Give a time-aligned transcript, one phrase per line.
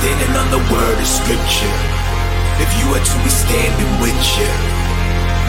[0.00, 1.76] standing on the word of scripture.
[2.56, 4.48] If you are to be standing with you,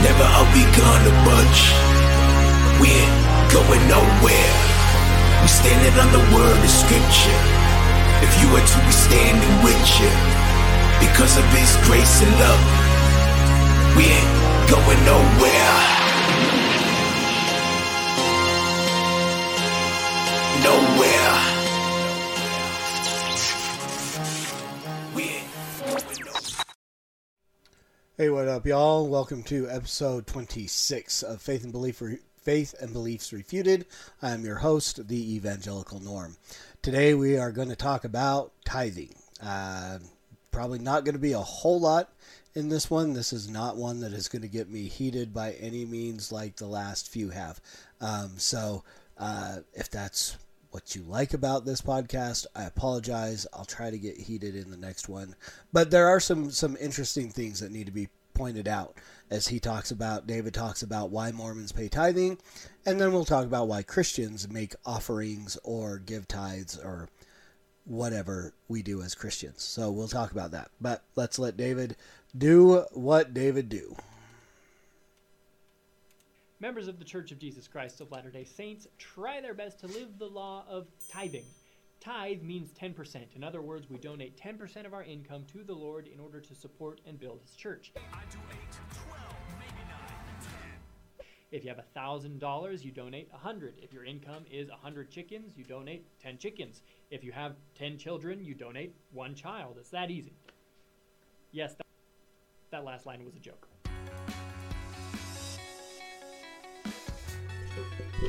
[0.00, 1.62] never are we gonna budge.
[2.80, 3.18] We ain't
[3.52, 4.52] going nowhere.
[5.44, 7.40] We standing on the word of scripture.
[8.24, 10.12] If you are to be standing with you,
[11.04, 12.64] because of his grace and love,
[14.00, 14.32] we ain't
[14.72, 15.76] going nowhere.
[20.64, 20.97] Nowhere.
[28.20, 29.06] Hey, what up, y'all?
[29.06, 33.86] Welcome to episode 26 of Faith and Belief Re- Faith and Beliefs Refuted.
[34.20, 36.36] I am your host, the Evangelical Norm.
[36.82, 39.14] Today we are going to talk about tithing.
[39.40, 40.00] Uh,
[40.50, 42.10] probably not going to be a whole lot
[42.56, 43.12] in this one.
[43.12, 46.56] This is not one that is going to get me heated by any means like
[46.56, 47.60] the last few have.
[48.00, 48.82] Um, so,
[49.16, 50.36] uh, if that's
[50.70, 52.46] what you like about this podcast.
[52.54, 53.46] I apologize.
[53.52, 55.34] I'll try to get heated in the next one.
[55.72, 58.94] But there are some some interesting things that need to be pointed out
[59.30, 62.38] as he talks about David talks about why Mormons pay tithing
[62.86, 67.08] and then we'll talk about why Christians make offerings or give tithes or
[67.84, 69.62] whatever we do as Christians.
[69.62, 70.70] So we'll talk about that.
[70.80, 71.96] But let's let David
[72.36, 73.96] do what David do.
[76.60, 79.86] Members of the Church of Jesus Christ of Latter day Saints try their best to
[79.86, 81.44] live the law of tithing.
[82.00, 83.36] Tithe means 10%.
[83.36, 86.54] In other words, we donate 10% of our income to the Lord in order to
[86.56, 87.92] support and build His church.
[91.52, 93.74] If you have $1,000, you donate 100.
[93.80, 96.82] If your income is 100 chickens, you donate 10 chickens.
[97.12, 99.76] If you have 10 children, you donate one child.
[99.78, 100.34] It's that easy.
[101.52, 101.86] Yes, that,
[102.72, 103.68] that last line was a joke.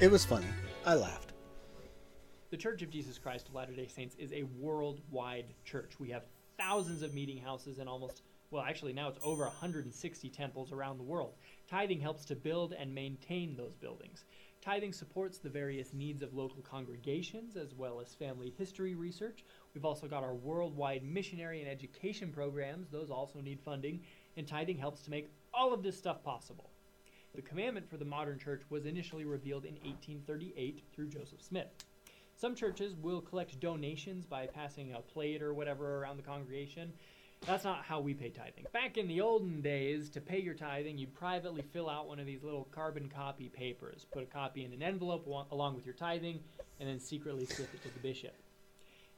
[0.00, 0.46] It was funny.
[0.84, 1.32] I laughed.
[2.50, 5.98] The Church of Jesus Christ of Latter day Saints is a worldwide church.
[5.98, 6.24] We have
[6.58, 11.02] thousands of meeting houses and almost, well, actually, now it's over 160 temples around the
[11.02, 11.34] world.
[11.70, 14.24] Tithing helps to build and maintain those buildings.
[14.60, 19.44] Tithing supports the various needs of local congregations as well as family history research.
[19.74, 24.02] We've also got our worldwide missionary and education programs, those also need funding,
[24.36, 26.71] and tithing helps to make all of this stuff possible.
[27.34, 31.68] The commandment for the modern church was initially revealed in 1838 through Joseph Smith.
[32.36, 36.92] Some churches will collect donations by passing a plate or whatever around the congregation.
[37.46, 38.66] That's not how we pay tithing.
[38.72, 42.26] Back in the olden days, to pay your tithing, you'd privately fill out one of
[42.26, 46.40] these little carbon copy papers, put a copy in an envelope along with your tithing,
[46.78, 48.34] and then secretly slip it to the bishop.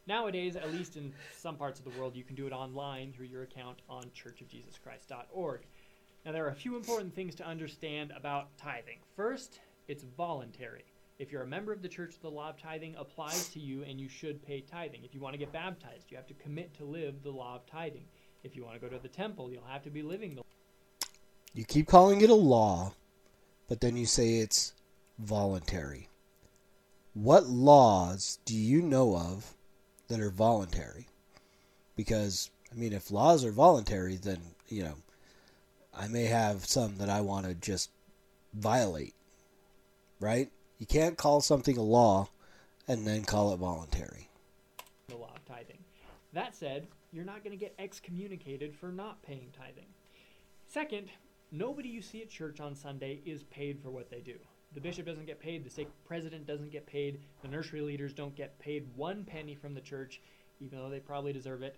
[0.06, 3.26] Nowadays, at least in some parts of the world, you can do it online through
[3.26, 5.60] your account on churchofjesuschrist.org.
[6.24, 9.00] Now, there are a few important things to understand about tithing.
[9.14, 10.84] First, it's voluntary.
[11.18, 14.00] If you're a member of the Church, the law of tithing applies to you and
[14.00, 15.04] you should pay tithing.
[15.04, 17.66] If you want to get baptized, you have to commit to live the law of
[17.66, 18.06] tithing.
[18.42, 20.42] If you want to go to the temple, you'll have to be living the
[21.52, 22.94] You keep calling it a law,
[23.68, 24.72] but then you say it's
[25.18, 26.08] voluntary.
[27.12, 29.54] What laws do you know of
[30.08, 31.06] that are voluntary?
[31.96, 34.94] Because, I mean, if laws are voluntary, then, you know,
[35.96, 37.90] I may have some that I want to just
[38.52, 39.14] violate,
[40.20, 40.50] right?
[40.78, 42.28] You can't call something a law
[42.88, 44.28] and then call it voluntary.
[45.08, 45.78] the law of tithing.
[46.32, 49.86] That said, you're not going to get excommunicated for not paying tithing.
[50.66, 51.08] Second,
[51.52, 54.34] nobody you see at church on Sunday is paid for what they do.
[54.74, 58.34] The bishop doesn't get paid, the stake president doesn't get paid, the nursery leaders don't
[58.34, 60.20] get paid one penny from the church,
[60.60, 61.76] even though they probably deserve it.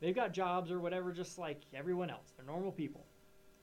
[0.00, 2.32] They've got jobs or whatever just like everyone else.
[2.36, 3.04] They're normal people.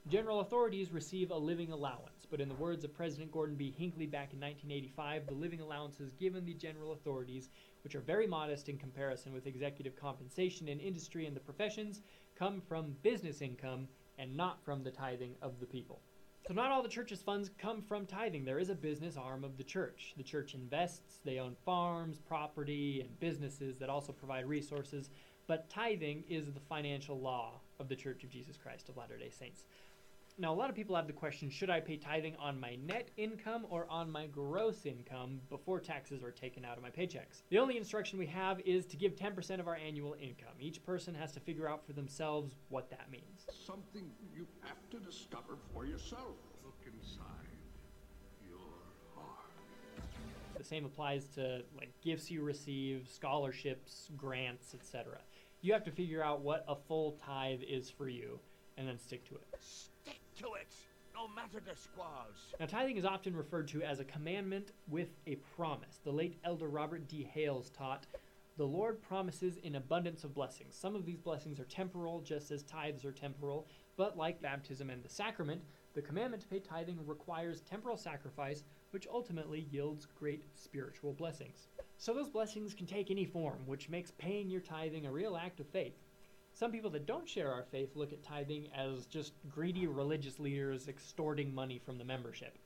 [0.08, 3.74] General authorities receive a living allowance, but in the words of President Gordon B.
[3.76, 7.50] Hinckley back in 1985, the living allowances given the general authorities,
[7.84, 12.02] which are very modest in comparison with executive compensation in industry and the professions,
[12.38, 13.88] come from business income
[14.20, 16.02] and not from the tithing of the people.
[16.48, 18.46] So, not all the church's funds come from tithing.
[18.46, 20.14] There is a business arm of the church.
[20.16, 25.10] The church invests, they own farms, property, and businesses that also provide resources,
[25.48, 29.30] but tithing is the financial law of the Church of Jesus Christ of Latter day
[29.30, 29.64] Saints.
[30.38, 33.10] Now, a lot of people have the question should I pay tithing on my net
[33.16, 37.44] income or on my gross income before taxes are taken out of my paychecks?
[37.50, 40.52] The only instruction we have is to give 10% of our annual income.
[40.60, 43.46] Each person has to figure out for themselves what that means.
[43.66, 46.36] Something you have to discover for yourself.
[46.66, 47.48] Look inside
[48.46, 48.60] your
[49.16, 49.52] heart.
[50.58, 55.20] The same applies to like gifts you receive, scholarships, grants, etc.
[55.66, 58.40] You have to figure out what a full tithe is for you
[58.78, 59.48] and then stick to it.
[59.60, 60.72] Stick to it.
[61.16, 62.54] no matter the squalls.
[62.60, 66.00] Now, tithing is often referred to as a commandment with a promise.
[66.04, 67.24] The late elder Robert D.
[67.24, 68.06] Hales taught,
[68.58, 70.76] The Lord promises an abundance of blessings.
[70.76, 73.68] Some of these blessings are temporal, just as tithes are temporal,
[73.98, 75.64] but like baptism and the sacrament,
[75.96, 81.70] the commandment to pay tithing requires temporal sacrifice, which ultimately yields great spiritual blessings.
[81.98, 85.60] So, those blessings can take any form, which makes paying your tithing a real act
[85.60, 85.96] of faith.
[86.54, 90.88] Some people that don't share our faith look at tithing as just greedy religious leaders
[90.88, 92.58] extorting money from the membership.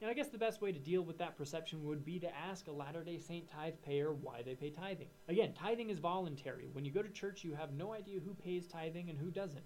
[0.00, 2.68] And I guess the best way to deal with that perception would be to ask
[2.68, 5.08] a Latter day Saint tithe payer why they pay tithing.
[5.28, 6.70] Again, tithing is voluntary.
[6.72, 9.64] When you go to church, you have no idea who pays tithing and who doesn't.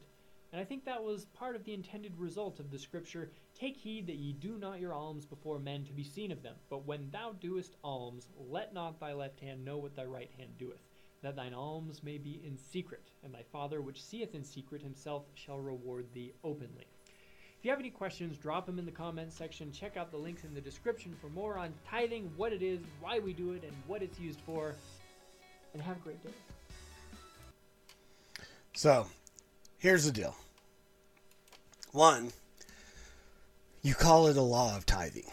[0.55, 4.07] And I think that was part of the intended result of the scripture Take heed
[4.07, 7.11] that ye do not your alms before men to be seen of them, but when
[7.11, 10.81] thou doest alms, let not thy left hand know what thy right hand doeth
[11.25, 15.25] that thine alms may be in secret, and thy Father which seeth in secret himself
[15.35, 16.87] shall reward thee openly.
[17.59, 19.73] If you have any questions, drop them in the comments section.
[19.73, 23.19] Check out the links in the description for more on tithing, what it is, why
[23.19, 24.77] we do it, and what it's used for.
[25.73, 26.31] And have a great day.
[28.75, 29.07] So,
[29.79, 30.37] here's the deal.
[31.95, 32.33] One,
[33.81, 35.31] you call it a law of tithing,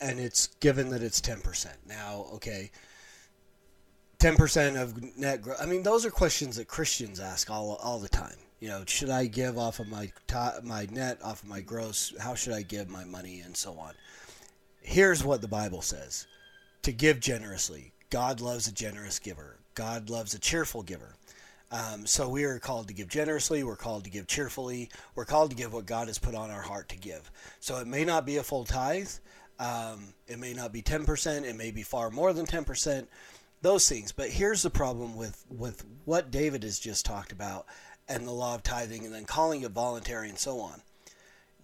[0.00, 1.66] and it's given that it's 10%.
[1.86, 2.70] Now, okay,
[4.18, 5.60] 10% of net growth.
[5.60, 8.36] I mean, those are questions that Christians ask all, all the time.
[8.60, 10.10] You know, should I give off of my
[10.62, 12.14] my net, off of my gross?
[12.18, 13.92] How should I give my money, and so on?
[14.80, 16.26] Here's what the Bible says:
[16.80, 17.92] to give generously.
[18.08, 19.58] God loves a generous giver.
[19.74, 21.16] God loves a cheerful giver.
[21.70, 23.64] Um, so we are called to give generously.
[23.64, 24.90] We're called to give cheerfully.
[25.14, 27.30] We're called to give what God has put on our heart to give.
[27.60, 29.10] So it may not be a full tithe.
[29.58, 31.42] Um, it may not be 10%.
[31.42, 33.06] It may be far more than 10%
[33.64, 34.12] those things.
[34.12, 37.66] But here's the problem with with what David has just talked about
[38.08, 40.82] and the law of tithing and then calling it voluntary and so on.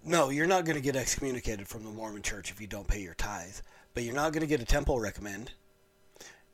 [0.03, 3.03] No, you're not going to get excommunicated from the Mormon church if you don't pay
[3.03, 3.57] your tithe,
[3.93, 5.53] but you're not going to get a temple recommend.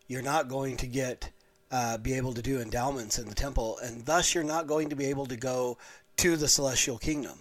[0.08, 1.30] You're not going to get
[1.70, 4.96] uh, be able to do endowments in the temple, and thus you're not going to
[4.96, 5.78] be able to go
[6.16, 7.40] to the celestial kingdom.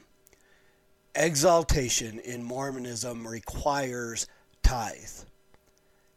[1.14, 4.28] Exaltation in Mormonism requires
[4.64, 5.26] tithe.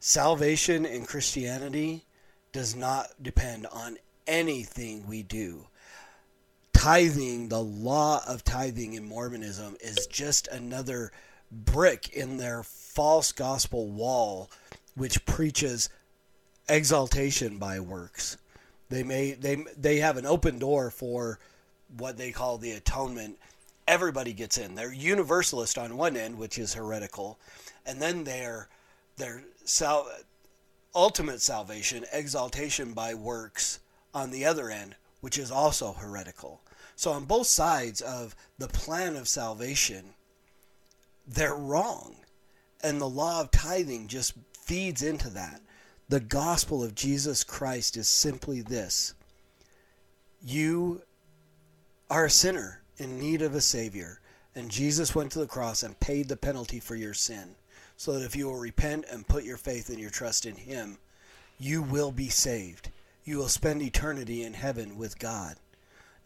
[0.01, 2.05] Salvation in Christianity
[2.53, 5.67] does not depend on anything we do.
[6.73, 11.13] Tithing, the law of tithing in Mormonism, is just another
[11.51, 14.51] brick in their false gospel wall,
[14.95, 15.89] which preaches
[16.69, 18.37] exaltation by works.
[18.89, 21.39] They may they they have an open door for
[21.97, 23.39] what they call the atonement.
[23.87, 24.75] Everybody gets in.
[24.75, 27.39] They're universalist on one end, which is heretical,
[27.87, 28.69] and then they're
[29.17, 30.11] they're sal-
[30.95, 33.81] ultimate salvation, exaltation by works
[34.15, 36.61] on the other end, which is also heretical.
[36.97, 40.15] So, on both sides of the plan of salvation,
[41.27, 42.17] they're wrong.
[42.83, 45.61] And the law of tithing just feeds into that.
[46.09, 49.15] The gospel of Jesus Christ is simply this
[50.43, 51.03] you
[52.09, 54.21] are a sinner in need of a Savior,
[54.55, 57.57] and Jesus went to the cross and paid the penalty for your sin
[57.99, 60.99] so that if you will repent and put your faith and your trust in Him,
[61.59, 62.91] you will be saved.
[63.25, 65.57] You will spend eternity in heaven with God.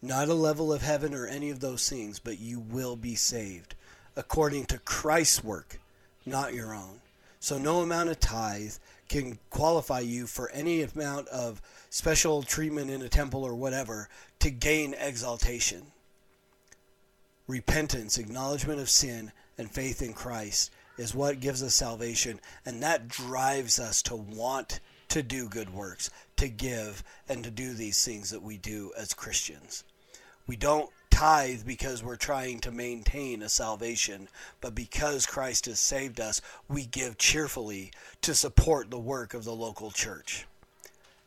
[0.01, 3.75] Not a level of heaven or any of those things, but you will be saved
[4.15, 5.79] according to Christ's work,
[6.25, 6.99] not your own.
[7.43, 8.75] So no amount of tithe
[9.09, 14.07] can qualify you for any amount of special treatment in a temple or whatever
[14.39, 15.87] to gain exaltation.
[17.45, 23.09] Repentance, acknowledgement of sin, and faith in Christ is what gives us salvation, and that
[23.09, 28.29] drives us to want to do good works, to give, and to do these things
[28.29, 29.83] that we do as Christians.
[30.47, 34.27] We don't tithe because we're trying to maintain a salvation,
[34.61, 37.91] but because Christ has saved us, we give cheerfully
[38.21, 40.47] to support the work of the local church.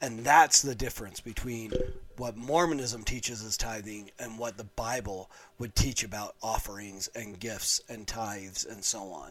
[0.00, 1.72] And that's the difference between
[2.16, 7.80] what Mormonism teaches as tithing and what the Bible would teach about offerings and gifts
[7.88, 9.30] and tithes and so on.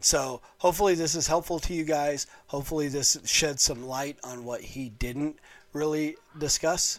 [0.00, 2.26] So hopefully this is helpful to you guys.
[2.48, 5.38] Hopefully this sheds some light on what he didn't
[5.72, 6.98] really discuss.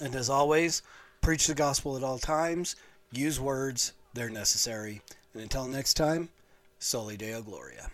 [0.00, 0.82] And as always,
[1.28, 2.74] preach the gospel at all times.
[3.12, 5.02] Use words, they're necessary.
[5.34, 6.30] And until next time,
[6.78, 7.90] Soli Deo Gloria.